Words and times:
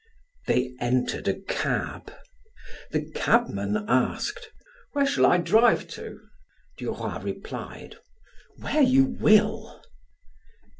They 0.47 0.73
entered 0.79 1.27
a 1.27 1.35
cab. 1.41 2.11
The 2.89 3.07
cabman 3.11 3.85
asked: 3.87 4.49
"Where 4.93 5.05
shall 5.05 5.27
I 5.27 5.37
drive 5.37 5.87
to?" 5.89 6.19
Duroy 6.79 7.19
replied: 7.21 7.97
"Where 8.57 8.81
you 8.81 9.05
will!" 9.05 9.83